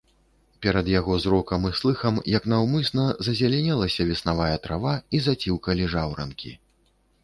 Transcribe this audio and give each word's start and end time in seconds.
Перад 0.65 0.87
яго 0.99 1.17
зрокам 1.25 1.67
і 1.71 1.73
слыхам 1.81 2.17
як 2.37 2.49
наўмысна 2.55 3.07
зазелянелася 3.29 4.01
веснавая 4.11 4.53
трава 4.69 4.99
і 5.17 5.25
заціўкалі 5.31 5.83
жаўранкі. 5.97 6.61